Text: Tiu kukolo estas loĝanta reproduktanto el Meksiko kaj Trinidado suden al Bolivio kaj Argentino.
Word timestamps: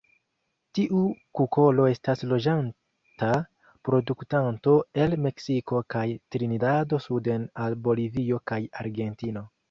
Tiu 0.77 0.99
kukolo 1.39 1.83
estas 1.89 2.23
loĝanta 2.29 3.27
reproduktanto 3.33 4.73
el 5.03 5.13
Meksiko 5.25 5.81
kaj 5.95 6.05
Trinidado 6.37 6.99
suden 7.09 7.45
al 7.65 7.77
Bolivio 7.89 8.41
kaj 8.53 8.59
Argentino. 8.85 9.45